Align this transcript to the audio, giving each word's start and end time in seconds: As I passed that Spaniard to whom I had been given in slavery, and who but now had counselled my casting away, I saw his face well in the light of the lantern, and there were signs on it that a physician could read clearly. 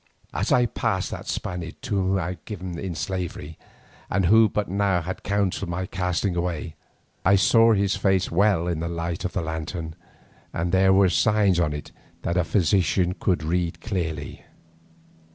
As 0.33 0.51
I 0.51 0.65
passed 0.65 1.11
that 1.11 1.27
Spaniard 1.27 1.79
to 1.83 1.95
whom 1.97 2.17
I 2.17 2.29
had 2.29 2.43
been 2.43 2.45
given 2.71 2.79
in 2.79 2.95
slavery, 2.95 3.59
and 4.09 4.25
who 4.25 4.49
but 4.49 4.67
now 4.67 5.01
had 5.03 5.21
counselled 5.21 5.69
my 5.69 5.85
casting 5.85 6.35
away, 6.35 6.75
I 7.23 7.35
saw 7.35 7.73
his 7.73 7.95
face 7.95 8.31
well 8.31 8.67
in 8.67 8.79
the 8.79 8.89
light 8.89 9.25
of 9.25 9.33
the 9.33 9.43
lantern, 9.43 9.93
and 10.53 10.71
there 10.71 10.91
were 10.91 11.09
signs 11.09 11.59
on 11.59 11.71
it 11.71 11.91
that 12.23 12.35
a 12.35 12.43
physician 12.43 13.13
could 13.13 13.43
read 13.43 13.79
clearly. 13.79 14.43